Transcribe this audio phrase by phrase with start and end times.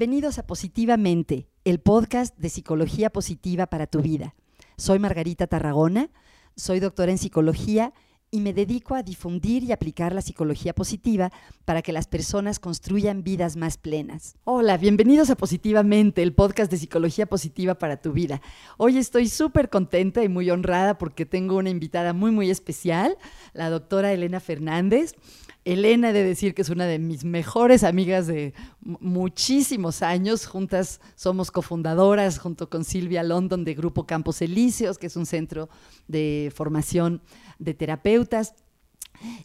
[0.00, 4.34] Bienvenidos a Positivamente, el podcast de psicología positiva para tu vida.
[4.78, 6.08] Soy Margarita Tarragona,
[6.56, 7.92] soy doctora en psicología
[8.30, 11.30] y me dedico a difundir y aplicar la psicología positiva
[11.66, 14.36] para que las personas construyan vidas más plenas.
[14.44, 18.40] Hola, bienvenidos a Positivamente, el podcast de psicología positiva para tu vida.
[18.78, 23.18] Hoy estoy súper contenta y muy honrada porque tengo una invitada muy, muy especial,
[23.52, 25.14] la doctora Elena Fernández.
[25.72, 30.46] Elena, he de decir que es una de mis mejores amigas de muchísimos años.
[30.46, 35.68] Juntas somos cofundadoras junto con Silvia London de Grupo Campos Elíseos, que es un centro
[36.08, 37.22] de formación
[37.58, 38.54] de terapeutas.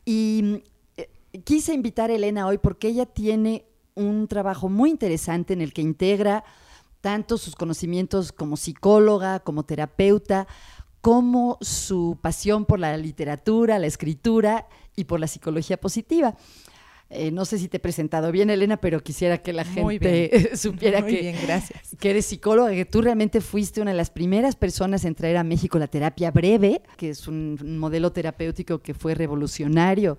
[0.03, 0.63] Y
[0.98, 1.09] eh,
[1.43, 5.81] quise invitar a Elena hoy porque ella tiene un trabajo muy interesante en el que
[5.81, 6.43] integra
[7.01, 10.48] tanto sus conocimientos como psicóloga, como terapeuta,
[11.05, 16.35] como su pasión por la literatura, la escritura y por la psicología positiva.
[17.12, 21.05] Eh, no sé si te he presentado bien, Elena, pero quisiera que la gente supiera
[21.05, 21.35] que,
[21.99, 25.43] que eres psicóloga, que tú realmente fuiste una de las primeras personas en traer a
[25.43, 30.17] México la terapia breve, que es un modelo terapéutico que fue revolucionario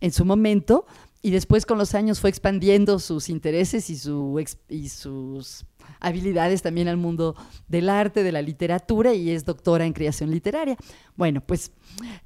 [0.00, 0.86] en su momento,
[1.22, 5.64] y después con los años fue expandiendo sus intereses y, su, y sus
[6.00, 7.34] habilidades también al mundo
[7.66, 10.76] del arte, de la literatura, y es doctora en creación literaria.
[11.16, 11.72] Bueno, pues,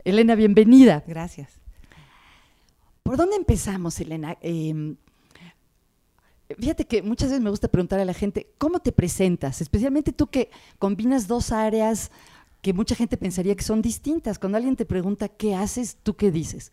[0.04, 1.02] Elena, bienvenida.
[1.06, 1.60] Gracias.
[3.02, 4.36] ¿Por dónde empezamos, Elena?
[4.42, 4.96] Em,
[6.58, 9.60] fíjate que muchas veces me gusta preguntar a la gente, ¿cómo te presentas?
[9.62, 12.10] Especialmente tú que combinas dos áreas
[12.60, 14.38] que mucha gente pensaría que son distintas.
[14.38, 16.72] Cuando alguien te pregunta qué haces, ¿tú qué dices?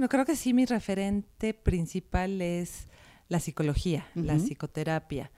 [0.00, 2.88] Bueno, creo que sí, mi referente principal es
[3.28, 5.30] la psicología, la psicoterapia.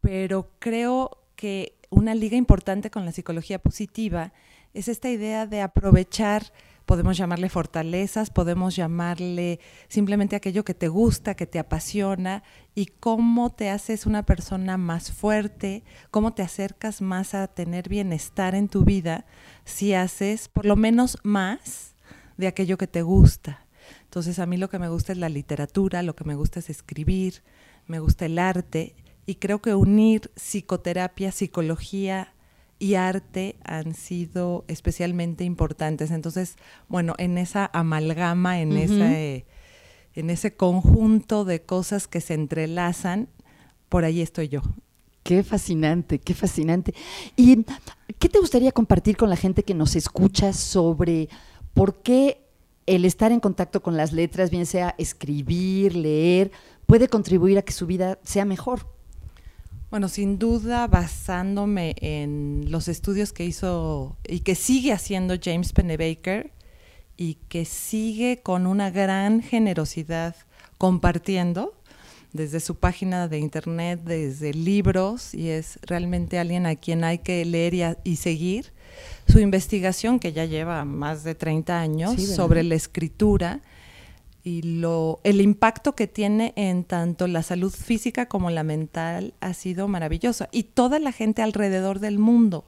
[0.00, 4.32] Pero creo que una liga importante con la psicología positiva
[4.72, 6.52] es esta idea de aprovechar
[6.86, 12.44] podemos llamarle fortalezas, podemos llamarle simplemente aquello que te gusta, que te apasiona
[12.76, 15.82] y cómo te haces una persona más fuerte,
[16.12, 19.26] cómo te acercas más a tener bienestar en tu vida
[19.64, 21.96] si haces por lo menos más
[22.36, 23.61] de aquello que te gusta.
[24.12, 26.68] Entonces a mí lo que me gusta es la literatura, lo que me gusta es
[26.68, 27.42] escribir,
[27.86, 32.34] me gusta el arte y creo que unir psicoterapia, psicología,
[32.78, 36.10] y arte han sido especialmente importantes.
[36.10, 36.56] Entonces,
[36.88, 43.30] bueno, en esa amalgama, en, en ese conjunto de cosas que se entrelazan,
[43.88, 44.60] por ahí estoy yo.
[45.22, 46.92] Qué fascinante, qué fascinante.
[47.34, 47.64] ¿Y
[48.18, 51.30] qué te gustaría compartir con la gente que nos escucha sobre
[51.72, 52.41] por qué
[52.86, 56.50] el estar en contacto con las letras, bien sea escribir, leer,
[56.86, 58.86] puede contribuir a que su vida sea mejor?
[59.90, 66.50] Bueno, sin duda basándome en los estudios que hizo y que sigue haciendo James Pennebaker
[67.16, 70.34] y que sigue con una gran generosidad
[70.78, 71.74] compartiendo
[72.32, 77.44] desde su página de internet, desde libros, y es realmente alguien a quien hay que
[77.44, 78.72] leer y, y seguir.
[79.28, 83.60] Su investigación, que ya lleva más de 30 años, sobre la escritura,
[84.44, 89.54] y lo, el impacto que tiene en tanto la salud física como la mental ha
[89.54, 90.48] sido maravilloso.
[90.50, 92.64] Y toda la gente alrededor del mundo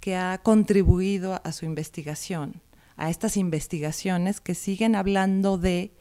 [0.00, 2.60] que ha contribuido a su investigación,
[2.96, 5.92] a estas investigaciones que siguen hablando de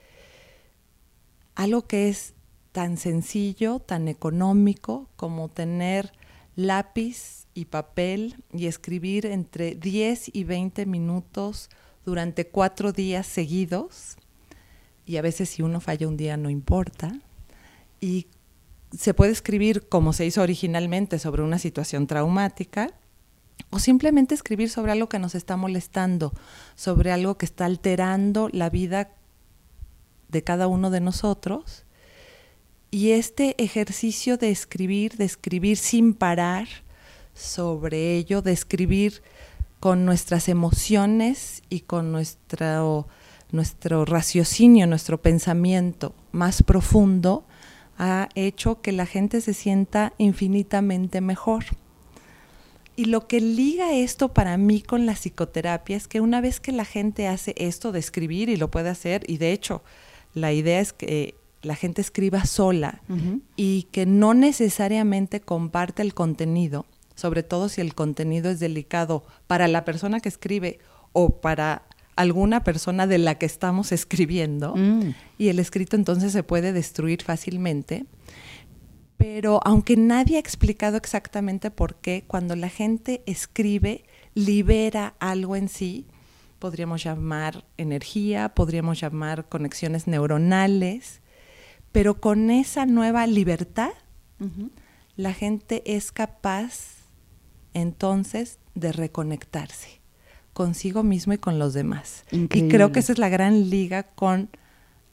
[1.56, 2.34] algo que es
[2.77, 6.13] tan sencillo, tan económico como tener
[6.55, 11.71] lápiz y papel y escribir entre 10 y 20 minutos
[12.05, 14.17] durante cuatro días seguidos
[15.07, 17.19] y a veces si uno falla un día no importa.
[17.99, 18.27] Y
[18.95, 22.94] se puede escribir como se hizo originalmente sobre una situación traumática
[23.71, 26.31] o simplemente escribir sobre algo que nos está molestando,
[26.75, 29.09] sobre algo que está alterando la vida
[30.27, 31.87] de cada uno de nosotros.
[32.90, 36.68] Y este ejercicio de escribir, de escribir sin parar
[37.34, 39.22] sobre ello, de escribir
[39.80, 43.07] con nuestras emociones y con nuestro
[43.51, 47.45] nuestro raciocinio, nuestro pensamiento más profundo,
[47.98, 51.66] ha hecho que la gente se sienta infinitamente mejor.
[52.95, 56.72] Y lo que liga esto para mí con la psicoterapia es que una vez que
[56.72, 59.83] la gente hace esto de escribir y lo puede hacer, y de hecho
[60.33, 61.36] la idea es que
[61.68, 63.02] la gente escriba sola
[63.56, 66.86] y que no necesariamente comparte el contenido,
[67.16, 70.80] sobre todo si el contenido es delicado para la persona que escribe
[71.14, 71.84] o para
[72.16, 75.14] alguna persona de la que estamos escribiendo mm.
[75.38, 78.06] y el escrito entonces se puede destruir fácilmente.
[79.18, 84.06] Pero aunque nadie ha explicado exactamente por qué, cuando la gente escribe,
[84.36, 86.06] libera algo en sí,
[86.60, 91.22] podríamos llamar energía, podríamos llamar conexiones neuronales,
[91.97, 93.89] pero con esa nueva libertad,
[95.15, 97.07] la gente es capaz
[97.73, 99.99] entonces de reconectarse
[100.53, 102.23] consigo mismo y con los demás.
[102.29, 104.51] Y creo que esa es la gran liga con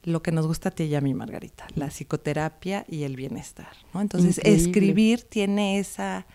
[0.02, 3.72] lo que nos gusta a ti y a mí, Margarita, la psicoterapia y el bienestar.
[3.94, 6.26] Entonces, escribir tiene esa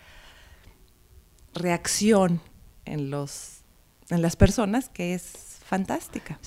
[1.54, 2.40] reacción
[2.86, 3.60] en, los,
[4.08, 6.40] en las personas que es fantástica.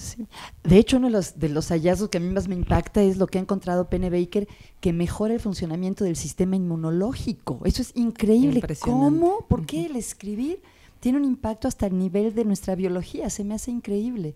[0.65, 3.15] De hecho, uno de los, de los, hallazgos que a mí más me impacta es
[3.15, 4.49] lo que ha encontrado Penny Baker,
[4.81, 7.61] que mejora el funcionamiento del sistema inmunológico.
[7.63, 8.61] Eso es increíble.
[8.81, 9.45] ¿Cómo?
[9.47, 10.61] ¿Por qué el escribir
[10.99, 13.29] tiene un impacto hasta el nivel de nuestra biología?
[13.29, 14.33] Se me hace increíble.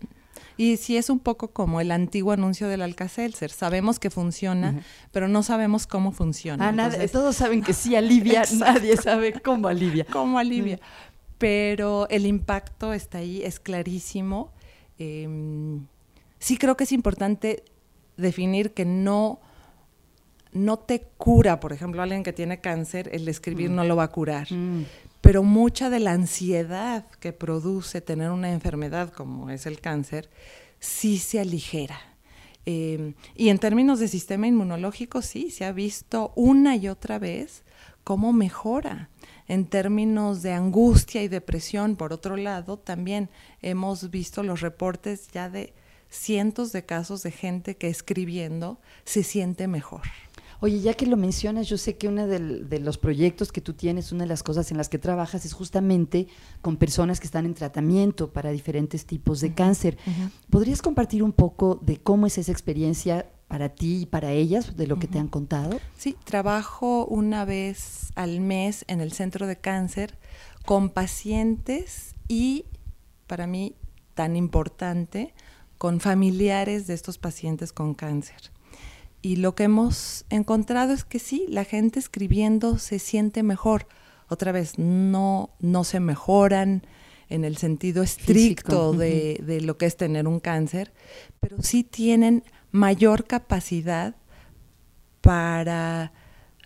[0.56, 3.50] Y sí es un poco como el antiguo anuncio del Alka-Seltzer.
[3.50, 4.82] Sabemos que funciona,
[5.12, 6.66] pero no sabemos cómo funciona.
[6.70, 10.06] Ah, todos saben que sí alivia, nadie sabe cómo alivia.
[10.10, 10.80] Cómo alivia.
[11.36, 14.50] Pero el impacto está ahí, es clarísimo.
[14.98, 15.86] Em,
[16.38, 17.64] sí creo que es importante
[18.16, 19.40] definir que no,
[20.52, 23.74] no te cura, por ejemplo, alguien que tiene cáncer, el escribir mm.
[23.74, 24.48] no lo va a curar.
[24.50, 24.84] Mm
[25.20, 30.30] pero mucha de la ansiedad que produce tener una enfermedad como es el cáncer,
[30.78, 32.00] sí se aligera.
[32.64, 37.62] Em, y en términos de sistema inmunológico, sí, se ha visto una y otra vez
[38.04, 39.10] cómo mejora.
[39.48, 43.30] En términos de angustia y depresión, por otro lado, también
[43.62, 45.72] hemos visto los reportes ya de
[46.10, 50.02] cientos de casos de gente que escribiendo se siente mejor.
[50.60, 54.10] Oye, ya que lo mencionas, yo sé que uno de, los proyectos que tú tienes,
[54.10, 56.26] una de las cosas en las que trabajas es justamente
[56.62, 59.96] con personas que están en tratamiento para diferentes tipos de cáncer.
[60.50, 64.86] ¿Podrías compartir un poco de cómo es esa experiencia para ti y para ellas, de
[64.86, 65.80] lo que te han contado?
[65.96, 70.18] Sí, trabajo una vez al mes en el centro de cáncer
[70.66, 72.66] con pacientes y,
[73.26, 73.74] para mí,
[74.14, 75.34] tan importante,
[75.78, 78.52] con familiares de estos pacientes con cáncer.
[79.22, 83.86] Y lo que hemos encontrado es que sí, la gente escribiendo se siente mejor.
[84.28, 86.82] Otra vez, no, no se mejoran
[87.30, 90.92] en el sentido estricto de, de, lo que es tener un cáncer,
[91.40, 94.14] pero sí tienen mayor capacidad
[95.20, 96.12] para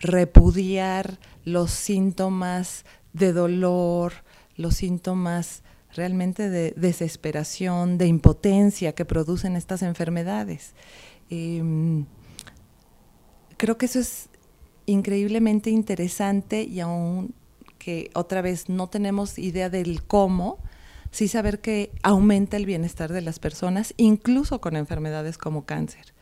[0.00, 4.12] repudiar los síntomas de dolor,
[4.56, 5.62] los síntomas
[5.94, 10.74] realmente de desesperación, de impotencia que producen estas enfermedades.
[11.30, 12.06] Em,
[13.56, 14.28] creo que eso es
[14.86, 17.34] increíblemente interesante y aún
[17.78, 20.58] que otra vez no tenemos idea del cómo,
[21.12, 26.12] sí saber que aumenta el bienestar de las personas, incluso con enfermedades como cáncer.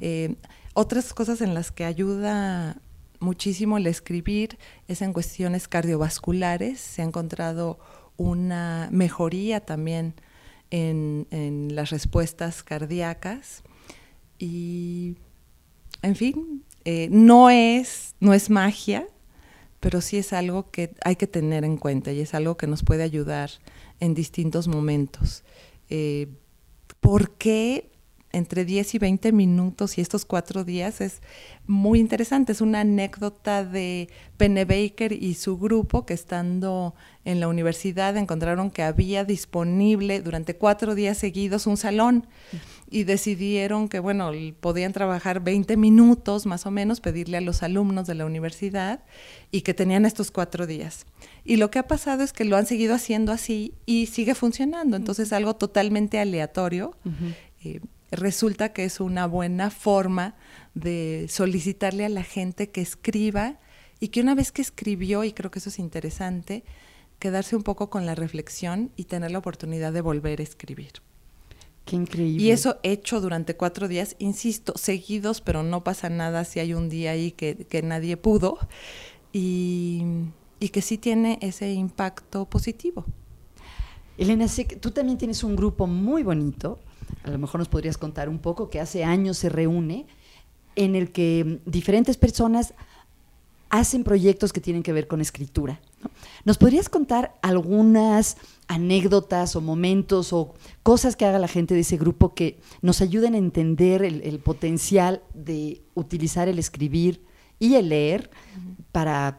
[0.00, 0.34] Eh,
[0.74, 2.76] otras cosas en las que ayuda
[3.20, 4.58] muchísimo el escribir
[4.88, 6.80] es en cuestiones cardiovasculares.
[6.80, 7.78] Se ha encontrado
[8.16, 10.14] una mejoría también
[10.70, 13.62] en, en las respuestas cardíacas.
[14.38, 15.16] Y,
[16.02, 19.06] en fin, eh, no, es, no es magia,
[19.78, 22.82] pero sí es algo que hay que tener en cuenta y es algo que nos
[22.82, 23.50] puede ayudar
[24.02, 25.44] en distintos momentos.
[25.88, 26.26] Eh,
[26.98, 27.91] ¿Por qué
[28.32, 31.20] entre 10 y 20 minutos y estos cuatro días es
[31.66, 32.52] muy interesante.
[32.52, 38.70] Es una anécdota de Penne Baker y su grupo que estando en la universidad encontraron
[38.70, 42.26] que había disponible durante cuatro días seguidos un salón
[42.90, 48.06] y decidieron que, bueno, podían trabajar 20 minutos más o menos, pedirle a los alumnos
[48.06, 49.04] de la universidad
[49.50, 51.06] y que tenían estos cuatro días.
[51.44, 54.96] Y lo que ha pasado es que lo han seguido haciendo así y sigue funcionando.
[54.96, 56.94] Entonces, algo totalmente aleatorio
[58.12, 60.36] resulta que es una buena forma
[60.74, 63.58] de solicitarle a la gente que escriba
[64.00, 66.64] y que una vez que escribió, y creo que eso es interesante,
[67.18, 70.92] quedarse un poco con la reflexión y tener la oportunidad de volver a escribir.
[71.84, 72.42] Qué increíble.
[72.42, 76.88] Y eso hecho durante cuatro días, insisto, seguidos, pero no pasa nada si hay un
[76.88, 78.58] día ahí que, nadie pudo,
[79.32, 80.04] y,
[80.60, 83.04] y que sí tiene ese impacto positivo.
[84.18, 86.78] Elena, sé que tú también tienes un grupo muy bonito
[87.24, 90.06] a lo mejor nos podrías contar un poco, que hace años se reúne,
[90.76, 92.74] en el que diferentes personas
[93.72, 95.80] hacen proyectos que tienen que ver con escritura.
[96.44, 98.36] ¿Nos podrías contar algunas
[98.68, 103.34] anécdotas o momentos o cosas que haga la gente de ese grupo que nos ayuden
[103.34, 107.24] a entender el, potencial de utilizar el escribir
[107.58, 108.30] y el leer
[108.92, 109.38] para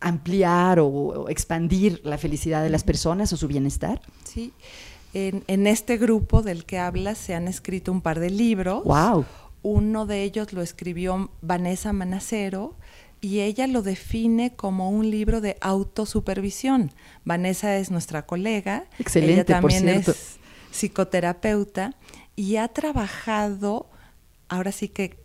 [0.00, 4.00] ampliar o, o, expandir la felicidad de las personas o su bienestar?
[4.24, 4.54] Sí.
[5.12, 8.84] En, este grupo del que hablas se han escrito un par de libros.
[8.84, 9.24] Wow.
[9.62, 12.76] Uno de ellos lo escribió Vanessa Manacero
[13.20, 16.92] y ella lo define como un libro de autosupervisión.
[17.24, 18.86] Vanessa es nuestra colega.
[18.98, 20.38] Excelente, ella también es
[20.70, 21.94] psicoterapeuta
[22.36, 23.90] y ha trabajado
[24.48, 25.19] ahora sí que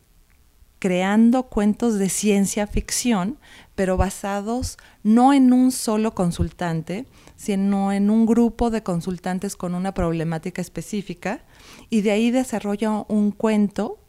[0.79, 3.37] creando cuentos de ciencia ficción,
[3.75, 7.05] pero basados no en un solo consultante,
[7.35, 11.43] sino en un grupo de consultantes con una problemática específica,
[11.89, 13.99] y de ahí desarrolla un cuento,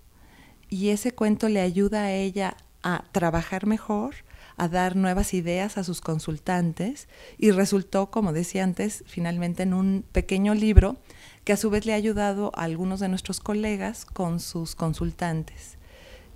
[0.69, 4.15] y ese cuento le ayuda a ella a trabajar mejor,
[4.57, 7.09] a dar nuevas ideas a sus consultantes,
[7.39, 10.97] y resultó, como decía antes, finalmente en un pequeño libro
[11.45, 15.76] que a su vez le ha ayudado a algunos de nuestros colegas con sus consultantes.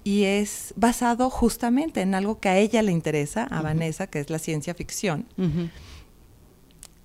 [0.03, 4.31] Y es basado justamente en algo que a ella le interesa, a Vanessa, que es
[4.31, 5.27] la ciencia ficción.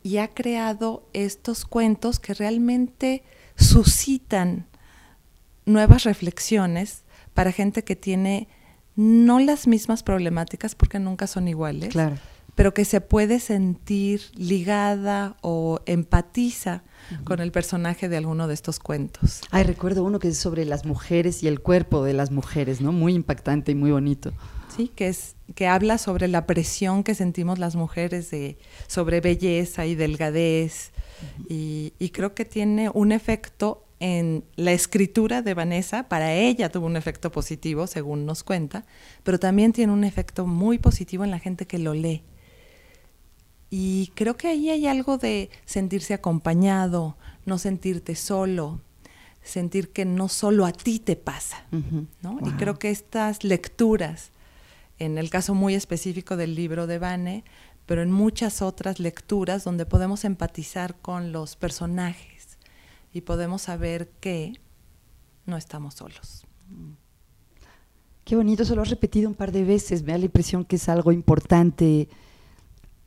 [0.04, 3.24] Y ha creado estos cuentos que realmente
[3.58, 4.68] suscitan
[5.66, 8.48] nuevas reflexiones para gente que tiene
[8.96, 12.18] no las mismas problemáticas porque nunca son iguales, claro.
[12.56, 16.84] Pero que se puede sentir ligada o empatiza
[17.24, 19.42] con el personaje de alguno de estos cuentos.
[19.52, 22.92] Ay, recuerdo uno que es sobre las mujeres y el cuerpo de las mujeres, ¿no?
[22.92, 24.32] Muy impactante y muy bonito.
[24.76, 28.58] Sí, que es que habla sobre la presión que sentimos las mujeres de
[28.88, 30.92] sobre belleza y delgadez
[31.48, 36.86] y, y creo que tiene un efecto en la escritura de Vanessa, para ella tuvo
[36.86, 38.86] un efecto positivo, según nos cuenta,
[39.24, 42.24] pero también tiene un efecto muy positivo en la gente que lo lee.
[43.77, 48.79] Y creo que ahí hay algo de sentirse acompañado, no sentirte solo,
[49.44, 51.65] sentir que no solo a ti te pasa.
[52.22, 52.39] ¿no?
[52.46, 54.32] Y creo que estas lecturas,
[54.98, 57.44] en el caso muy específico del libro de Vane,
[57.86, 62.58] pero en muchas otras lecturas donde podemos empatizar con los personajes
[63.12, 64.53] y podemos saber que
[65.46, 66.48] no estamos solos.
[68.24, 70.77] Qué bonito, eso lo has repetido un par de veces, me da la impresión que
[70.77, 72.08] es algo importante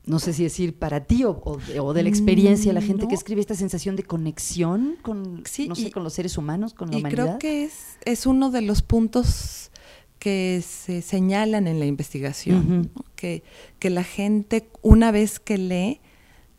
[0.08, 1.58] no sé si decir para ti o,
[1.92, 6.02] de, la experiencia, la gente que escribe esta sensación de conexión con, no sé, con
[6.02, 7.24] los seres humanos, con la y humanidad.
[7.24, 9.70] creo que es, es uno de los puntos
[10.18, 13.44] que se señalan en la investigación, que,
[13.78, 16.00] que la gente una vez que lee,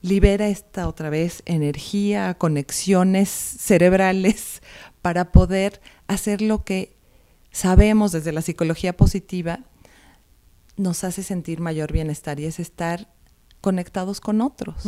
[0.01, 4.61] libera esta otra vez energía, conexiones cerebrales
[5.01, 6.95] para poder hacer lo que
[7.51, 9.61] sabemos desde la psicología positiva
[10.77, 13.09] nos hace sentir mayor bienestar y es estar
[13.61, 14.87] conectados con otros.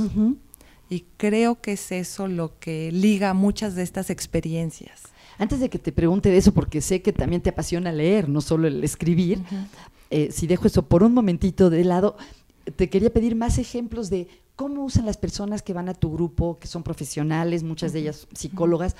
[0.89, 5.03] Y creo que es eso lo que liga muchas de estas experiencias.
[5.37, 8.41] Antes de que te pregunte de eso, porque sé que también te apasiona leer, no
[8.41, 9.41] solo el escribir,
[10.09, 12.17] eh, si dejo eso por un momentito de lado,
[12.75, 16.59] te quería pedir más ejemplos de cómo usan las personas que van a tu grupo,
[16.59, 18.95] que son profesionales, muchas de ellas psicólogas,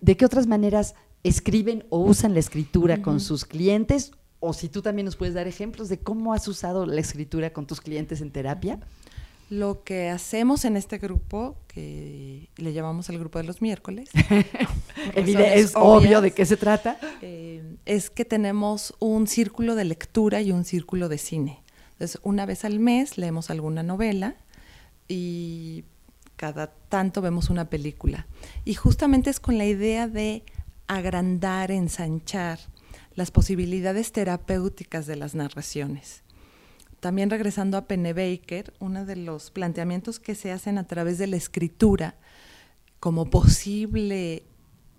[0.00, 4.82] de qué otras maneras escriben o usan la escritura con sus clientes, o si tú
[4.82, 8.30] también nos puedes dar ejemplos de cómo has usado la escritura con tus clientes en
[8.30, 8.80] terapia.
[9.48, 14.10] Lo que hacemos en este grupo, que le llamamos el grupo de los miércoles,
[15.14, 20.50] es obvio de qué se trata, eh, es que tenemos un círculo de lectura y
[20.50, 21.62] un círculo de cine.
[21.92, 24.36] Entonces, una vez al mes leemos alguna novela
[25.06, 25.84] y
[26.34, 28.26] cada tanto vemos una película.
[28.64, 30.42] Y justamente es con la idea de
[30.88, 32.58] agrandar, ensanchar
[33.14, 36.25] las posibilidades terapéuticas de las narraciones
[37.00, 41.36] también regresando a Pennebaker, uno de los planteamientos que se hacen a través de la
[41.36, 42.16] escritura
[43.00, 44.44] como posible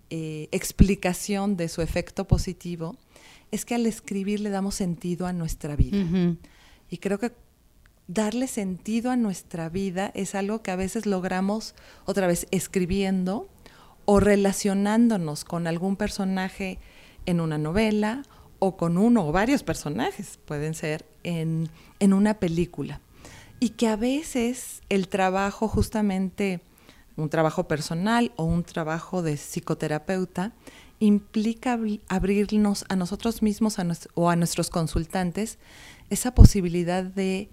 [0.10, 2.96] eh, explicación de su efecto positivo
[3.51, 5.98] es que al escribir le damos sentido a nuestra vida.
[6.89, 7.34] Y creo que
[8.08, 11.75] darle sentido a nuestra vida es algo que a veces logramos
[12.06, 13.50] otra vez escribiendo
[14.06, 16.80] o relacionándonos con algún personaje
[17.25, 18.24] en una novela
[18.60, 23.02] o con uno o varios personajes, pueden ser en, una película.
[23.60, 26.62] Y que a veces el trabajo justamente,
[27.16, 30.54] un trabajo personal o un trabajo de psicoterapeuta,
[31.00, 33.78] implica abrirnos a nosotros mismos
[34.16, 35.60] o a nuestros consultantes
[36.10, 37.50] esa posibilidad de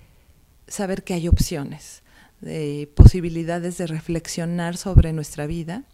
[0.66, 2.02] saber que hay opciones,
[2.40, 5.84] de posibilidades de reflexionar sobre nuestra vida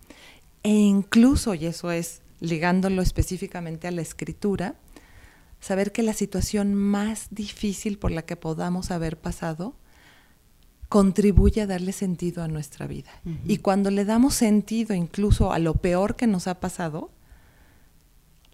[0.62, 4.74] e incluso, y eso es ligándolo específicamente a la escritura,
[5.60, 9.76] saber que la situación más difícil por la que podamos haber pasado
[10.88, 13.10] contribuye a darle sentido a nuestra vida.
[13.44, 17.12] Y cuando le damos sentido incluso a lo peor que nos ha pasado,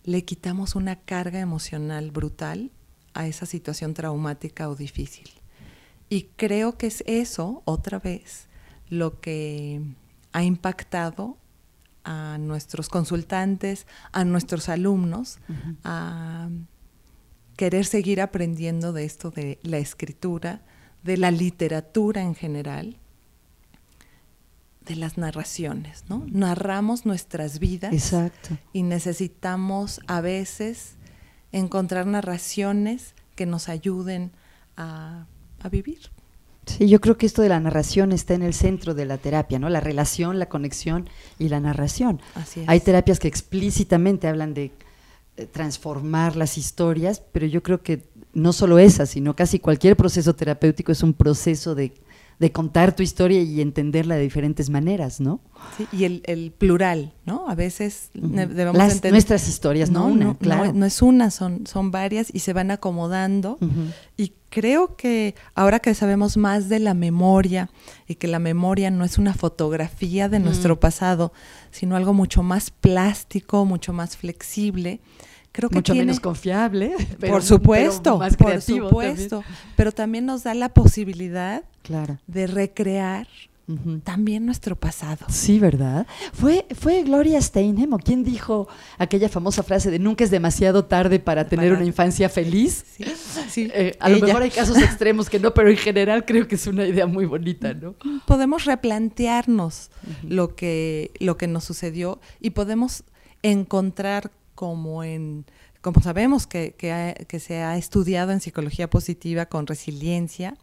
[0.05, 2.71] le quitamos una carga emocional brutal
[3.15, 5.31] a esa situación traumática o difícil.
[6.11, 8.49] Y creo que es eso, otra vez,
[8.89, 9.81] lo que
[10.33, 11.39] ha impactado
[12.05, 15.39] a nuestros consultantes, a nuestros alumnos,
[15.83, 16.51] a
[17.57, 20.63] querer seguir aprendiendo de esto de la escritura,
[21.03, 22.97] de la literatura en general,
[24.85, 26.25] de las narraciones, ¿no?
[26.29, 27.93] Narramos nuestras vidas.
[27.93, 28.57] Exacto.
[28.73, 30.95] Y necesitamos a veces
[31.51, 34.31] encontrar narraciones que nos ayuden
[34.77, 35.27] a,
[35.61, 36.11] a vivir.
[36.67, 39.59] Sí, yo creo que esto de la narración está en el centro de la terapia,
[39.59, 39.69] ¿no?
[39.69, 41.09] La relación, la conexión
[41.39, 42.21] y la narración.
[42.35, 42.69] Así es.
[42.69, 44.73] Hay terapias que explícitamente hablan de
[45.45, 48.03] transformar las historias, pero yo creo que
[48.33, 51.93] no solo esa, sino casi cualquier proceso terapéutico es un proceso de,
[52.39, 55.41] de contar tu historia y entenderla de diferentes maneras, ¿no?
[55.79, 57.49] Sí, y el, el, plural, ¿no?
[57.49, 59.13] A veces debemos Las- entender.
[59.13, 60.73] nuestras historias, no una, claro.
[60.75, 63.59] No, es una, son, son varias y se van acomodando.
[64.19, 67.71] Y creo que ahora que sabemos más de la memoria
[68.07, 71.33] y que la memoria no es una fotografía de nuestro pasado,
[71.77, 74.99] sino algo mucho más plástico, mucho más flexible,
[75.53, 76.95] creo que Mucho tiene- menos confiable.
[77.21, 79.45] pero- por supuesto, pero más por supuesto,
[79.77, 81.77] pero también nos da la posibilidad también.
[81.83, 82.19] Claro.
[82.27, 83.29] de recrear
[84.05, 85.27] También nuestro pasado.
[85.29, 86.07] Sí, ¿verdad?
[86.33, 91.19] ¿Fue, ¿Fue Gloria Steinem o quién dijo aquella famosa frase de nunca es demasiado tarde
[91.19, 92.85] para tener Para- una infancia feliz?
[92.97, 93.05] Sí,
[93.51, 96.55] sí, Eh, a lo mejor hay casos extremos que no, pero en general creo que
[96.55, 97.95] es una idea muy bonita, ¿no?
[98.27, 99.91] podemos replantearnos
[100.23, 103.03] lo, que, lo que nos sucedió y podemos
[103.43, 105.45] encontrar como en
[105.83, 110.57] como sabemos que, que, ha- que se ha estudiado en psicología positiva con resiliencia,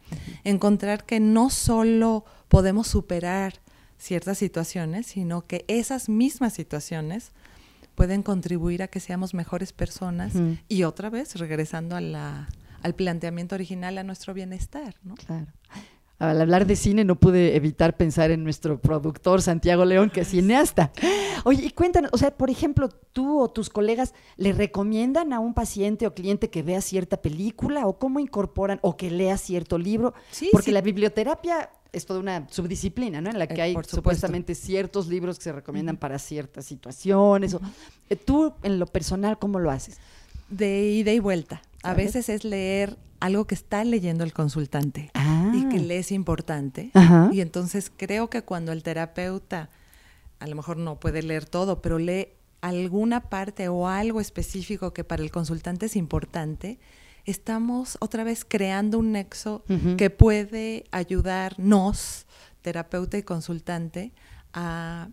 [0.44, 3.54] encontrar que no solo podemos superar
[3.96, 7.32] ciertas situaciones, sino que esas mismas situaciones
[7.94, 10.34] pueden contribuir a que seamos mejores personas
[10.68, 12.48] y otra vez regresando a la,
[12.82, 14.96] al planteamiento original, a nuestro bienestar.
[15.04, 15.14] ¿no?
[15.14, 15.46] Claro.
[16.20, 20.28] Al hablar de cine no pude evitar pensar en nuestro productor Santiago León, que es
[20.28, 20.92] cineasta.
[21.44, 25.54] Oye, y cuéntanos, o sea, por ejemplo, tú o tus colegas le recomiendan a un
[25.54, 30.14] paciente o cliente que vea cierta película o cómo incorporan o que lea cierto libro,
[30.30, 30.70] Sí, porque sí.
[30.72, 33.30] la biblioterapia es toda una subdisciplina, ¿no?
[33.30, 37.54] En la que Eh, hay supuestamente ciertos libros que se recomiendan para ciertas situaciones.
[37.54, 37.60] o-
[38.08, 39.98] Eh, tú, en lo personal, ¿cómo lo haces?
[40.48, 41.62] de ida y vuelta.
[41.82, 45.50] A veces es leer algo que está leyendo el consultante Ah.
[45.54, 46.90] y que le es importante.
[46.94, 47.30] Ajá.
[47.32, 49.70] Y entonces creo que cuando el terapeuta
[50.40, 52.28] a lo mejor no puede leer todo, pero lee
[52.60, 56.78] alguna parte o algo específico que para el consultante es importante,
[57.24, 59.64] estamos otra vez creando un nexo
[59.96, 62.26] que puede ayudarnos,
[62.62, 64.12] terapeuta y consultante,
[64.52, 65.08] a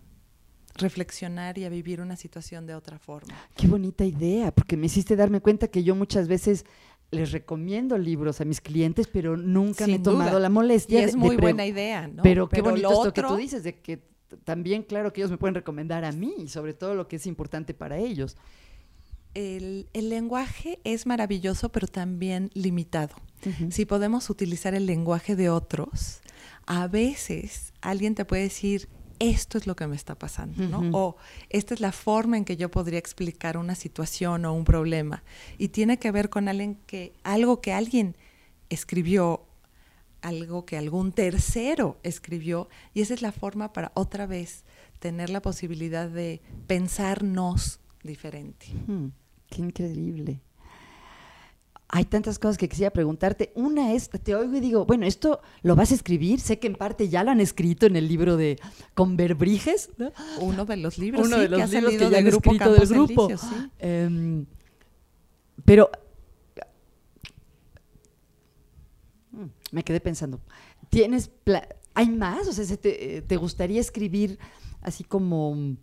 [0.75, 3.33] reflexionar y a vivir una situación de otra forma.
[3.55, 6.65] Qué bonita idea, porque me hiciste darme cuenta que yo muchas veces
[7.11, 10.39] les recomiendo libros a mis clientes, pero nunca me he tomado duda.
[10.39, 10.99] la Y molestia.
[10.99, 12.23] de- es de muy buena idea, ¿no?
[12.23, 14.09] Pero qué bonito lo esto que tú dices, de que
[14.45, 17.27] también, claro, que ellos me pueden recomendar a mí, y sobre todo lo que es
[17.27, 18.37] importante para ellos.
[19.33, 23.15] El, el lenguaje es maravilloso, pero también limitado.
[23.69, 26.21] Si podemos utilizar el lenguaje de otros,
[26.67, 28.87] a veces alguien te puede decir,
[29.21, 30.97] esto es lo que me está pasando, ¿no?
[30.97, 31.15] O
[31.49, 35.23] esta es la forma en que yo podría explicar una situación o un problema.
[35.59, 38.15] Y tiene que ver con alguien que, algo que alguien
[38.69, 39.45] escribió,
[40.21, 44.63] algo que algún tercero escribió, y esa es la forma para otra vez
[44.97, 48.67] tener la posibilidad de pensarnos diferente.
[49.49, 50.41] Qué increíble.
[51.93, 53.51] Hay tantas cosas que quisiera preguntarte.
[53.53, 56.39] Una es, te oigo y digo, bueno, esto lo vas a escribir.
[56.39, 58.57] Sé que en parte ya lo han escrito en el libro de
[58.93, 60.13] Converbriges, ¿no?
[60.39, 62.19] Uno de los libros, Uno sí, de los que ha libros salido que ya del
[62.19, 63.27] han grupo escrito del Campos grupo.
[63.27, 63.71] Elíseos, sí.
[63.79, 64.45] Em,
[65.65, 65.91] pero
[69.31, 70.39] mm, me quedé pensando.
[70.89, 71.29] ¿Tienes
[71.93, 72.47] hay más?
[72.47, 74.39] O sea, ¿se te, eh, ¿te gustaría escribir
[74.81, 75.77] así como mm,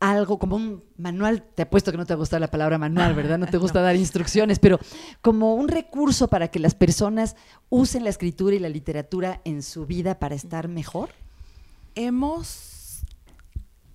[0.00, 1.42] algo, como un manual?
[1.54, 3.38] Te apuesto que no te gusta la palabra manual, ¿verdad?
[3.38, 3.84] No te gusta No.
[3.86, 4.78] dar instrucciones, pero
[5.20, 7.36] como un recurso para que las personas
[7.68, 11.10] usen la escritura y la literatura en su vida para estar mejor.
[11.94, 13.02] Hemos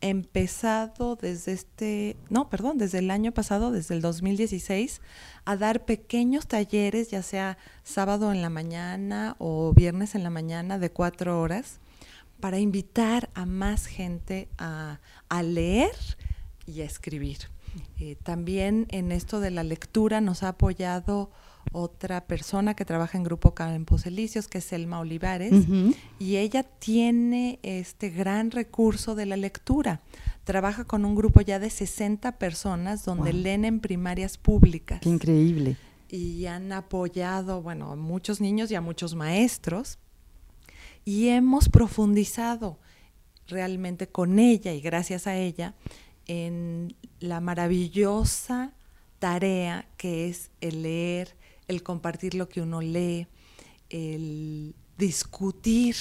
[0.01, 4.99] empezado desde este, no, perdón, desde el año pasado, desde el 2016,
[5.45, 10.77] a dar pequeños talleres, ya sea sábado en la mañana o viernes en la mañana
[10.77, 11.79] de cuatro horas,
[12.41, 14.99] para invitar a más gente a,
[15.37, 15.91] a leer
[16.65, 17.37] y a escribir.
[17.99, 21.31] Eh, también en esto de la lectura nos ha apoyado
[21.71, 25.53] otra persona que trabaja en Grupo Campos Elíseos, que es Selma Olivares,
[26.19, 30.01] y ella tiene este gran recurso de la lectura.
[30.43, 33.41] Trabaja con un grupo ya de 60 personas donde Wow.
[33.41, 35.77] leen en primarias públicas Qué increíble.
[36.09, 39.97] y han apoyado, bueno, a muchos niños y a muchos maestros.
[41.05, 42.77] Y hemos profundizado
[43.47, 45.73] realmente con ella y gracias a ella
[46.27, 48.73] en la maravillosa
[49.19, 51.35] tarea que es el leer,
[51.67, 53.27] el compartir lo que uno lee,
[53.89, 55.95] el discutir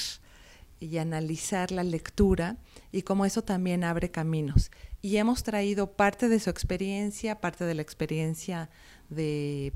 [0.80, 2.56] y analizar la lectura
[2.90, 4.70] y cómo eso también abre caminos.
[5.00, 8.70] Y hemos traído parte de su experiencia, parte de la experiencia
[9.08, 9.72] de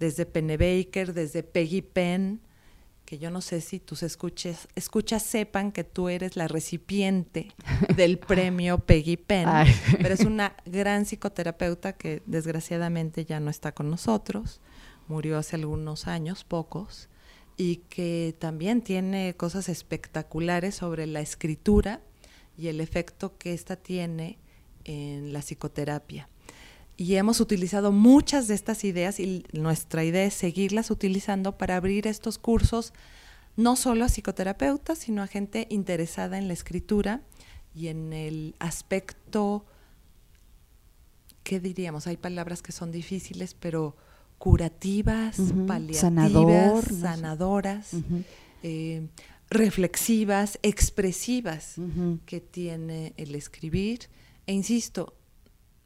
[0.00, 2.40] desde Pennebaker, desde Peggy Penn,
[3.10, 7.52] que yo no sé si tus escuches, escuchas sepan que tú eres la recipiente
[7.96, 9.48] del premio Peggy Penn,
[10.00, 14.60] pero es una gran psicoterapeuta que desgraciadamente ya no está con nosotros,
[15.08, 17.08] murió hace algunos años, pocos,
[17.56, 22.02] y que también tiene cosas espectaculares sobre la escritura
[22.56, 24.38] y el efecto que ésta tiene
[24.84, 26.28] en la psicoterapia.
[27.00, 32.06] Y hemos utilizado muchas de estas ideas y nuestra idea es seguirlas utilizando para abrir
[32.06, 32.92] estos cursos
[33.56, 37.22] no solo a psicoterapeutas, sino a gente interesada en la escritura
[37.74, 39.64] y en el aspecto,
[41.42, 42.06] ¿qué diríamos?
[42.06, 43.96] Hay palabras que son difíciles, pero
[44.36, 47.92] curativas, paliativas, sanadoras,
[48.62, 49.08] eh,
[49.48, 51.76] reflexivas, expresivas
[52.26, 54.00] que tiene el escribir
[54.46, 55.14] e, insisto,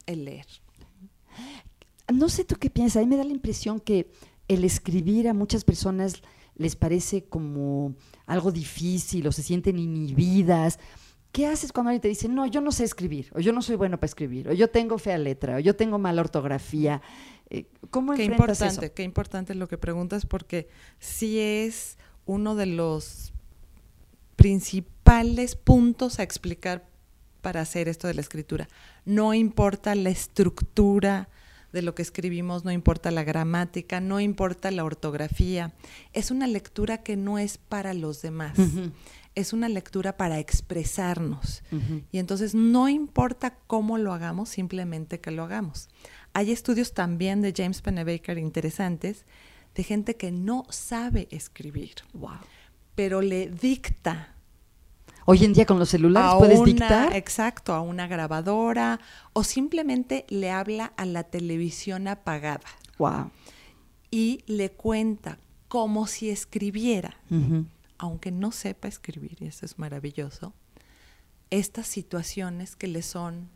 [0.07, 0.64] el leer.
[2.13, 4.11] No sé tú qué piensas, a mí me da la impresión que
[4.47, 6.21] el escribir a muchas personas
[6.55, 7.95] les parece como
[8.25, 10.79] algo difícil o se sienten inhibidas.
[11.31, 13.75] ¿Qué haces cuando alguien te dice, no, yo no sé escribir, o yo no soy
[13.75, 17.01] bueno para escribir, o yo tengo fea letra, o yo tengo mala ortografía?
[17.49, 20.69] Eh, ¿Cómo qué importante, Qué importante lo que preguntas, porque
[20.99, 23.33] sí es uno de los
[24.37, 26.87] principales puntos a explicar
[27.45, 28.67] para hacer esto de la escritura.
[29.05, 31.29] No importa la estructura,
[31.71, 35.75] de lo que escribimos, no importa la gramática, no importa la ortografía.
[36.11, 38.57] Es una lectura que no es para los demás.
[39.35, 41.61] Es una lectura para expresarnos.
[42.11, 45.87] Y entonces no importa cómo lo hagamos, simplemente que lo hagamos.
[46.33, 49.23] Hay estudios también de James Pennebaker interesantes
[49.75, 51.93] de gente que no sabe escribir,
[52.95, 54.34] pero le dicta
[55.27, 57.15] Hoy en día con los celulares puedes dictar.
[57.15, 58.99] Exacto, a una grabadora
[59.33, 62.65] o simplemente le habla a la televisión apagada.
[62.99, 63.31] Wow.
[64.11, 67.17] Y le cuenta como si escribiera,
[67.97, 70.53] aunque no sepa escribir, y eso es maravilloso,
[71.49, 73.49] estas situaciones que le son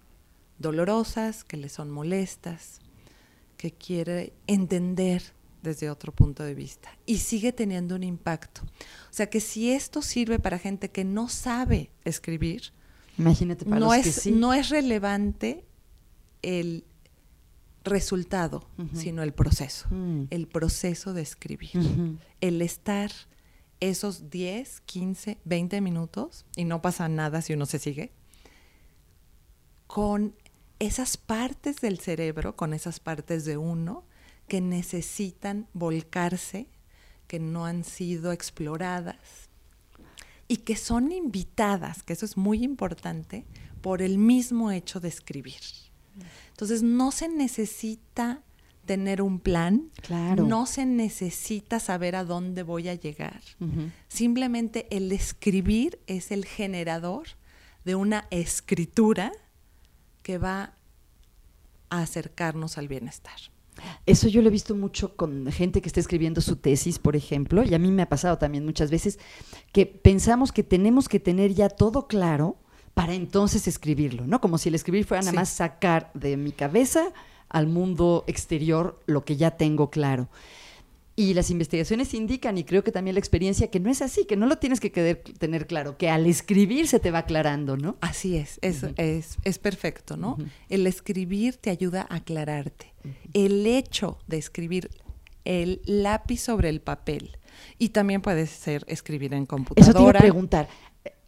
[0.57, 2.79] dolorosas, que le son molestas,
[3.57, 5.21] que quiere entender
[5.61, 8.61] desde otro punto de vista y sigue teniendo un impacto.
[8.63, 12.73] O sea que si esto sirve para gente que no sabe escribir,
[13.17, 14.31] Imagínate para no, es, que sí.
[14.31, 15.65] no es relevante
[16.41, 16.85] el
[17.83, 20.27] resultado, sino el proceso, mm.
[20.29, 21.71] el proceso de escribir,
[22.41, 23.11] el estar
[23.79, 28.11] esos 10, 15, 20 minutos, y no pasa nada si uno se sigue,
[29.87, 30.35] con
[30.79, 34.05] esas partes del cerebro, con esas partes de uno
[34.49, 36.67] que necesitan volcarse,
[37.27, 39.49] que no han sido exploradas
[40.49, 43.45] y que son invitadas, que eso es muy importante,
[43.81, 45.61] por el mismo hecho de escribir.
[46.49, 48.41] Entonces no se necesita
[48.85, 50.47] tener un plan, claro.
[50.47, 53.39] no se necesita saber a dónde voy a llegar.
[54.07, 57.27] Simplemente el escribir es el generador
[57.85, 59.31] de una escritura
[60.23, 60.73] que va
[61.91, 63.39] a acercarnos al bienestar.
[64.05, 67.63] Eso yo lo he visto mucho con gente que está escribiendo su tesis, por ejemplo,
[67.63, 69.19] y a mí me ha pasado también muchas veces
[69.71, 72.57] que pensamos que tenemos que tener ya todo claro
[72.93, 74.41] para entonces escribirlo, ¿no?
[74.41, 77.13] Como si el escribir fuera nada más sacar de mi cabeza
[77.47, 80.29] al mundo exterior lo que ya tengo claro.
[81.15, 84.37] Y las investigaciones indican, y creo que también la experiencia, que no es así, que
[84.37, 87.97] no lo tienes que tener claro, que al escribir se te va aclarando, ¿no?
[87.99, 88.85] Así es, es,
[89.43, 90.37] es, perfecto, ¿no?
[90.69, 92.88] El escribir te ayuda a aclararte.
[93.33, 94.89] El hecho de escribir
[95.45, 97.37] el lápiz sobre el papel,
[97.77, 99.89] y también puede ser escribir en computadora.
[99.89, 100.67] Eso te iba a preguntar.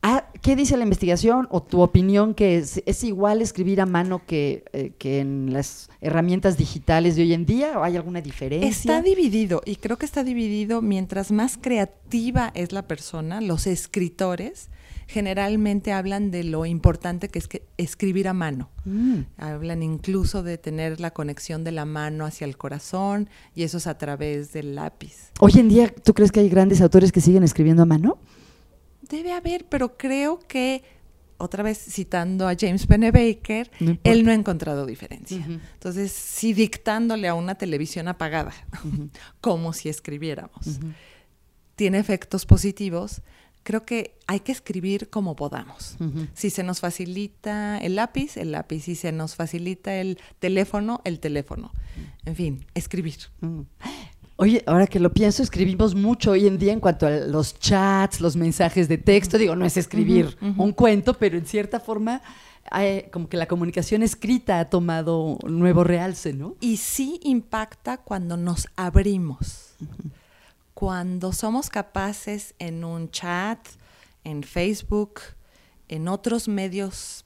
[0.04, 4.64] Ah, ¿Qué dice la investigación o tu opinión que es, igual escribir a mano que,
[4.74, 7.78] eh, que, en las herramientas digitales de hoy en día?
[7.78, 8.68] ¿O hay alguna diferencia?
[8.68, 14.70] Está dividido y creo que está dividido mientras más creativa es la persona, los escritores
[15.12, 18.69] generalmente hablan de lo importante que es que escribir a mano.
[18.86, 19.19] Mm.
[19.38, 23.88] Hablan incluso de tener la conexión de la mano hacia el corazón y eso es
[23.88, 25.32] a través del lápiz.
[25.39, 28.17] Hoy en día, ¿tú crees que hay grandes autores que siguen escribiendo a mano?
[29.12, 30.84] debe haber, pero creo que,
[31.38, 33.69] otra vez citando a James Pennebaker,
[34.04, 35.45] él no ha encontrado diferencia.
[35.74, 38.54] Entonces, sí dictándole a una televisión apagada,
[39.41, 40.80] como si escribiéramos,
[41.76, 43.21] tiene efectos positivos.
[43.63, 45.97] Creo que hay que escribir como podamos.
[46.34, 48.82] Si se nos facilita el lápiz, el lápiz.
[48.82, 51.71] Si se nos facilita el teléfono, el teléfono.
[52.26, 53.15] En fin, escribir.
[54.38, 58.21] Oye, ahora que lo pienso, escribimos mucho hoy en día en cuanto a los chats,
[58.21, 59.38] los mensajes de texto.
[59.38, 62.24] Digo, no es escribir un cuento, pero en cierta forma,
[63.12, 66.56] como que la comunicación escrita ha tomado un nuevo realce, ¿no?
[66.60, 69.76] Y sí impacta cuando nos abrimos.
[70.82, 73.60] Cuando somos capaces en un chat,
[74.24, 75.22] en Facebook,
[75.89, 77.24] en otros medios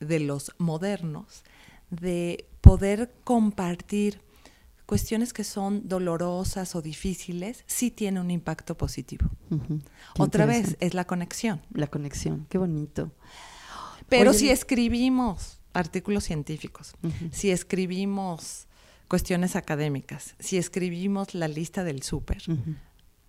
[0.00, 1.44] de los modernos,
[1.90, 4.20] de poder compartir
[4.84, 9.30] cuestiones que son dolorosas o difíciles, sí tiene un impacto positivo.
[10.18, 11.62] Otra vez, es la conexión.
[11.72, 13.12] La conexión, qué bonito.
[14.08, 16.96] Pero si escribimos artículos científicos,
[17.30, 18.66] si escribimos
[19.08, 22.42] cuestiones académicas, si escribimos la lista del súper,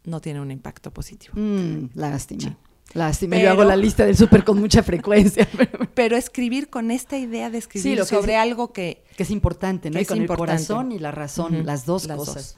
[0.03, 1.33] no tiene un impacto positivo.
[1.35, 2.57] Mm, lástima.
[2.93, 5.47] Lástima, yo hago la lista del súper con mucha frecuencia.
[5.93, 9.03] Pero escribir con esta idea de escribir sobre algo que...
[9.17, 9.99] Que es importante, ¿no?
[9.99, 12.55] y con el corazón y la razón, las dos cosas.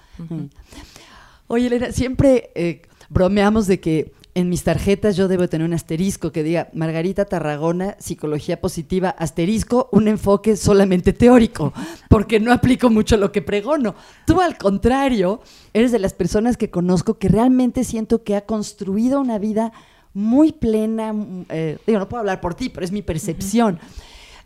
[1.47, 6.31] Oye, Elena, siempre eh, bromeamos de que en mis tarjetas yo debo tener un asterisco
[6.31, 11.73] que diga Margarita Tarragona, psicología positiva, asterisco, un enfoque solamente teórico,
[12.09, 13.95] porque no aplico mucho lo que pregono.
[14.25, 15.41] Tú al contrario,
[15.73, 19.71] eres de las personas que conozco que realmente siento que ha construido una vida
[20.13, 23.79] muy plena, mm, eh, digo, no puedo hablar por ti, pero es mi percepción.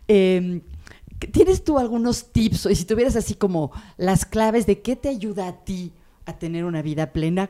[0.08, 0.60] Em,
[1.32, 5.48] ¿Tienes tú algunos tips, y si tuvieras así como las claves de qué te ayuda
[5.48, 5.92] a ti
[6.26, 7.48] a tener una vida plena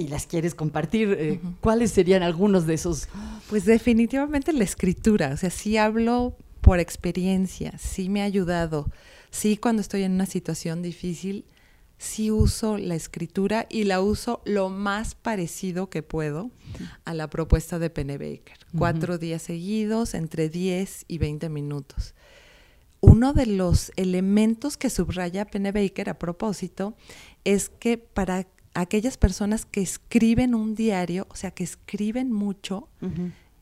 [0.00, 3.08] y las quieres compartir, eh, ¿cuáles serían algunos de esos?
[3.48, 8.90] Pues definitivamente la escritura, o sea, sí hablo por experiencia, sí me ha ayudado,
[9.30, 11.44] sí cuando estoy en una situación difícil,
[11.98, 16.50] sí uso la escritura y la uso lo más parecido que puedo
[17.04, 18.56] a la propuesta de Pennebaker.
[18.76, 22.14] Cuatro días seguidos, entre 10 y 20 minutos.
[23.00, 26.94] Uno de los elementos que subraya Pennebaker a propósito
[27.44, 32.88] es que para aquellas personas que escriben un diario, o sea, que escriben mucho,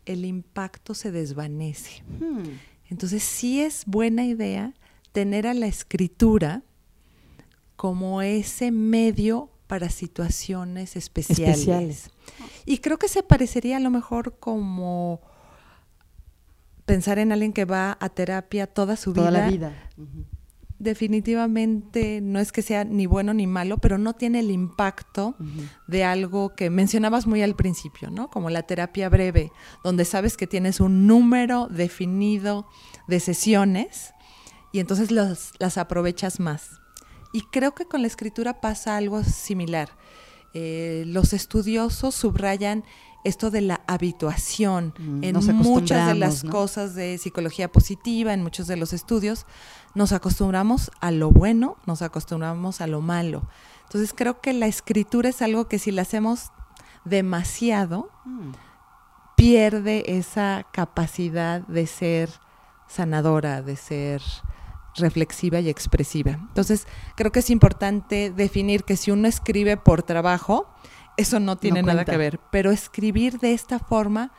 [0.07, 2.03] el impacto se desvanece.
[2.21, 2.43] Hmm.
[2.91, 4.75] Entonces sí es buena idea
[5.13, 6.63] tener a la escritura
[7.77, 12.11] como ese medio para situaciones especiales.
[12.65, 15.21] Y creo que se parecería a lo mejor como
[16.87, 19.29] pensar en alguien que va a terapia toda su vida.
[19.29, 19.91] Toda la vida.
[20.79, 25.35] Definitivamente no es que sea ni bueno ni malo, pero no tiene el impacto
[25.89, 28.29] de algo que mencionabas muy al principio, ¿no?
[28.29, 29.51] Como la terapia breve,
[29.83, 32.69] donde sabes que tienes un número definido
[33.09, 34.15] de sesiones
[34.73, 36.81] y entonces las aprovechas más.
[37.33, 39.91] Y creo que con la escritura pasa algo similar.
[40.55, 42.85] Eh, los estudiosos subrayan
[43.29, 48.67] esto de la habituación mm, en muchas de las cosas de psicología positiva, en muchos
[48.67, 49.47] de los estudios,
[49.95, 53.43] nos acostumbramos a lo bueno, nos acostumbramos a lo malo.
[53.85, 56.51] Entonces creo que la escritura es algo que si la hacemos
[57.05, 58.51] demasiado, mm.
[59.37, 62.31] pierde esa capacidad de ser
[62.89, 64.23] sanadora, de ser
[64.97, 66.33] reflexiva y expresiva.
[66.33, 70.67] Entonces, creo que es importante definir que si uno escribe por trabajo,
[71.19, 74.33] eso no tiene nada que ver, pero escribir de esta forma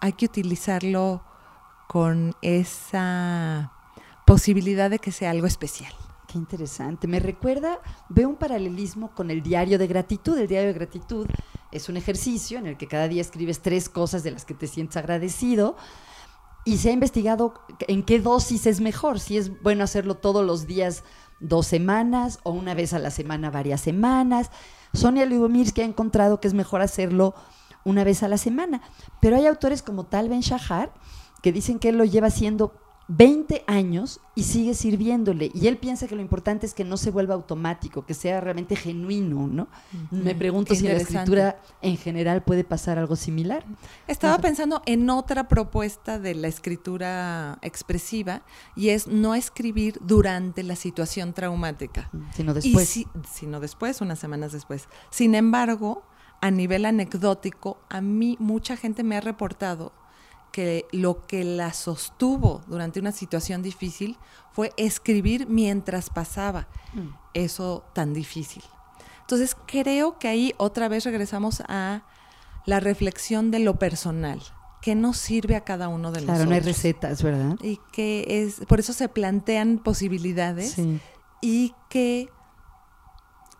[0.00, 1.22] hay que utilizarlo
[1.88, 3.72] con esa
[4.24, 5.92] posibilidad de que sea algo especial.
[6.28, 7.08] Qué interesante.
[7.08, 10.38] Me recuerda, veo un paralelismo con el diario de gratitud.
[10.38, 11.26] El diario de gratitud
[11.72, 14.68] es un ejercicio en el que cada día escribes tres cosas de las que te
[14.68, 15.76] sientes agradecido
[16.64, 17.54] y se ha investigado
[17.88, 21.02] en qué dosis es mejor, si es bueno hacerlo todos los días
[21.40, 24.52] dos semanas o una vez a la semana varias semanas.
[24.92, 27.34] Sonia Lubomirsky ha encontrado que es mejor hacerlo
[27.84, 28.82] una vez a la semana,
[29.20, 30.92] pero hay autores como Tal Ben Shahar
[31.42, 32.74] que dicen que él lo lleva haciendo
[33.12, 35.50] 20 años y sigue sirviéndole.
[35.52, 38.76] Y él piensa que lo importante es que no se vuelva automático, que sea realmente
[38.76, 39.66] genuino, ¿no?
[40.12, 43.64] Me pregunto si en la escritura en general puede pasar algo similar.
[44.06, 48.42] Estaba pensando en otra propuesta de la escritura expresiva
[48.76, 52.10] y es no escribir durante la situación traumática.
[52.36, 53.06] Sino después.
[53.28, 54.88] sino después, unas semanas después.
[55.10, 56.04] Sin embargo,
[56.40, 59.92] a nivel anecdótico, a mí mucha gente me ha reportado
[60.52, 64.16] que lo que la sostuvo durante una situación difícil
[64.52, 67.08] fue escribir mientras pasaba mm.
[67.34, 68.62] eso tan difícil.
[69.20, 72.02] Entonces creo que ahí otra vez regresamos a
[72.66, 74.40] la reflexión de lo personal,
[74.82, 76.36] que nos sirve a cada uno de nosotros.
[76.36, 77.56] Claro, no hay recetas, ¿verdad?
[77.62, 80.76] Y que es, por eso se plantean posibilidades
[81.40, 82.28] y que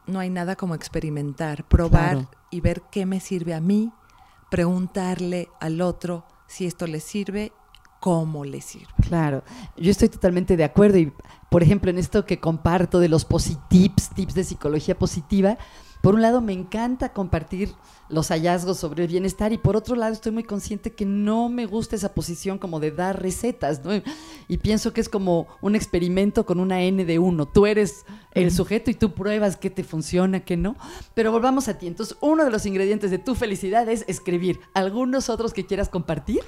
[0.07, 3.92] no hay nada como experimentar, probar y ver qué me sirve a mí,
[4.50, 7.53] preguntarle al otro, si esto les sirve
[8.01, 8.93] cómo le sirve.
[9.07, 9.45] Claro,
[9.77, 11.13] yo estoy totalmente de acuerdo y,
[11.49, 15.59] por ejemplo, en esto que comparto de los positips, tips de psicología positiva,
[16.01, 17.75] por un lado me encanta compartir
[18.09, 21.67] los hallazgos sobre el bienestar y por otro lado estoy muy consciente que no me
[21.67, 23.91] gusta esa posición como de dar recetas, ¿no?
[24.49, 27.47] Y pienso que es como un experimento con una N de uno.
[27.47, 30.77] Tú eres el sujeto y tú pruebas qué te funciona, qué no.
[31.15, 31.87] Pero volvamos a ti.
[31.87, 34.61] Entonces, uno de los ingredientes de tu felicidad es escribir.
[34.75, 36.41] ¿Algunos otros que quieras compartir?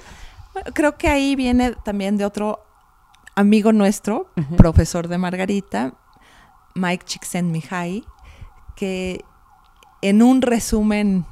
[0.53, 2.59] Bueno, creo que ahí viene también de otro
[3.35, 5.95] amigo nuestro, profesor de Margarita,
[6.75, 8.03] Mike Csikszentmihalyi,
[8.75, 9.23] que
[10.03, 11.25] en un resumen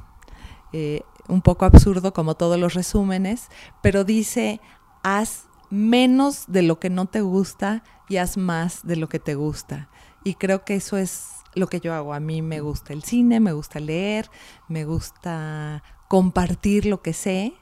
[0.72, 3.48] eh, un poco absurdo como todos los resúmenes,
[3.82, 4.60] pero dice,
[5.02, 9.34] haz menos de lo que no te gusta y haz más de lo que te
[9.34, 9.90] gusta.
[10.24, 12.14] Y creo que eso es lo que yo hago.
[12.14, 14.30] A mí me gusta el cine, me gusta leer,
[14.68, 17.52] me gusta compartir lo que sé,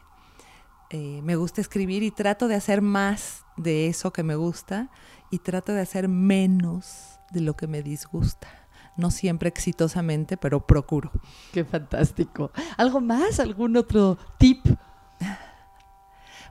[0.91, 4.91] eh, me gusta escribir y trato de hacer más de eso que me gusta
[5.29, 8.60] y trato de hacer menos de lo que me disgusta
[9.01, 11.11] no siempre exitosamente, pero procuro.
[11.53, 12.53] Qué fantástico.
[12.77, 13.41] ¿Algo más?
[13.41, 14.65] ¿Algún otro tip?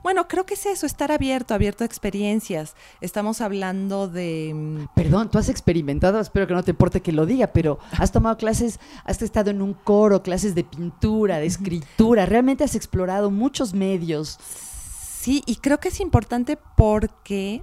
[0.02, 2.76] Bueno, creo que es eso, estar abierto, abierto a experiencias.
[3.02, 4.54] Estamos hablando de...
[4.56, 8.12] Mm, Perdón, tú has experimentado, espero que no te importe que lo diga, pero has
[8.12, 13.30] tomado clases, has estado en un coro, clases de pintura, de escritura, realmente has explorado
[13.30, 14.38] muchos medios.
[14.40, 17.62] Sí, y creo que es importante porque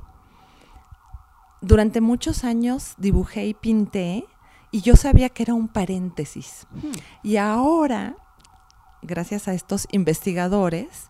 [1.63, 4.27] durante muchos años dibujé y pinté
[4.71, 6.67] y yo sabía que era un paréntesis.
[6.73, 6.93] Hmm.
[7.23, 8.17] Y ahora,
[9.03, 11.09] gracias a estos investigadores,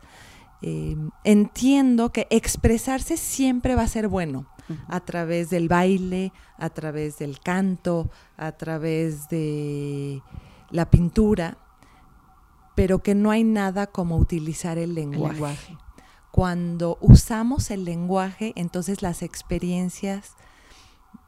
[0.63, 4.47] em, entiendo que expresarse siempre va a ser bueno
[4.89, 10.23] a través del baile, a través del canto, a través de
[10.71, 11.59] la pintura,
[12.75, 15.77] pero que no hay nada como utilizar el lenguaje.
[16.31, 20.37] Cuando usamos el lenguaje, entonces las experiencias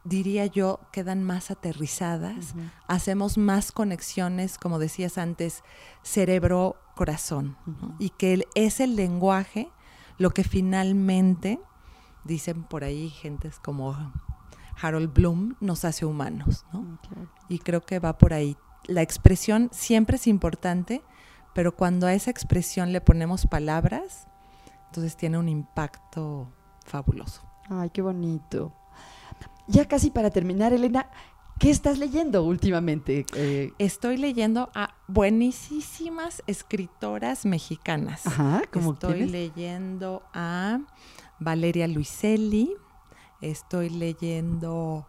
[0.09, 2.55] diría yo, quedan más aterrizadas,
[2.87, 5.62] hacemos más conexiones, como decías antes,
[6.03, 7.57] cerebro-corazón,
[7.99, 9.71] y que es el lenguaje
[10.16, 11.61] lo que finalmente,
[12.25, 13.97] dicen por ahí gentes como
[14.81, 16.94] Harold Bloom, nos hace humanos, mm,
[17.49, 18.57] Y creo que va por ahí.
[18.87, 21.03] La expresión siempre es importante,
[21.55, 24.29] pero cuando a esa expresión le ponemos palabras,
[24.87, 26.53] entonces tiene un impacto
[26.85, 27.42] fabuloso.
[27.71, 28.73] Ay, qué bonito
[29.68, 31.11] ya casi para terminar, Elena,
[31.59, 33.26] ¿qué estás leyendo últimamente?
[33.35, 38.26] Eh, Estoy leyendo a buenísimas escritoras mexicanas.
[38.26, 40.81] Ajá, ¿cómo Estoy leyendo a
[41.38, 42.74] Valeria Luiselli,
[43.40, 45.07] estoy leyendo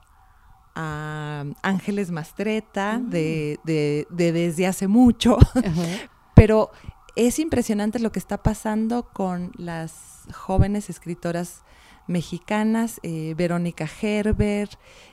[0.76, 3.10] a Ángeles Mastreta mm.
[3.10, 5.38] de, de, desde hace mucho,
[6.36, 6.72] pero
[7.16, 11.64] es impresionante lo que está pasando con las jóvenes escritoras
[12.10, 14.68] mexicanas, eh, Verónica Gerber,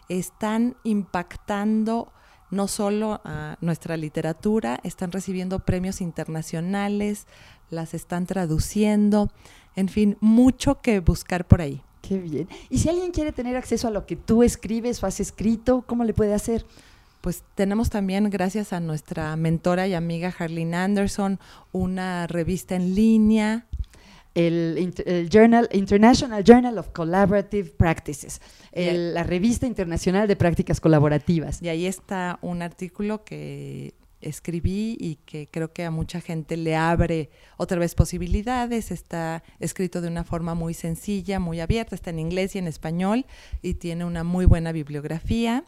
[0.08, 2.12] están impactando
[2.50, 7.26] no solo a nuestra literatura, están recibiendo premios internacionales,
[7.70, 9.30] las están traduciendo,
[9.74, 11.82] en fin, mucho que buscar por ahí.
[12.00, 12.48] Qué bien.
[12.70, 16.04] Y si alguien quiere tener acceso a lo que tú escribes o has escrito, ¿cómo
[16.04, 16.64] le puede hacer?
[17.20, 21.40] Pues tenemos también, gracias a nuestra mentora y amiga Harleen Anderson,
[21.72, 23.66] una revista en línea
[24.36, 28.40] el, Journal, International Journal of Collaborative Practices,
[28.72, 31.62] la revista internacional de prácticas colaborativas.
[31.62, 36.76] Y ahí está un artículo que escribí y que creo que a mucha gente le
[36.76, 38.90] abre otra vez posibilidades.
[38.90, 43.24] Está escrito de una forma muy sencilla, muy abierta, está en inglés y en español
[43.62, 45.64] y tiene una muy buena bibliografía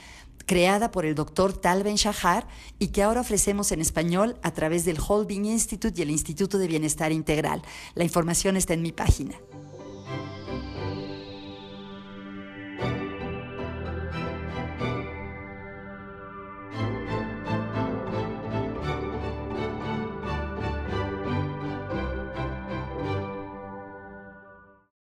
[0.45, 2.47] creada por el doctor Tal Ben Shahar
[2.79, 6.67] y que ahora ofrecemos en español a través del Holbein Institute y el Instituto de
[6.67, 7.61] Bienestar Integral.
[7.93, 9.35] La información está en mi página.